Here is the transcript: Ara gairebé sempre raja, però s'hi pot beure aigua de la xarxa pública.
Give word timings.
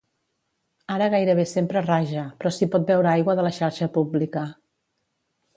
Ara 0.93 1.09
gairebé 1.15 1.45
sempre 1.51 1.83
raja, 1.87 2.25
però 2.39 2.53
s'hi 2.57 2.69
pot 2.77 2.89
beure 2.89 3.13
aigua 3.15 3.39
de 3.41 3.47
la 3.49 3.55
xarxa 3.59 3.93
pública. 3.99 4.49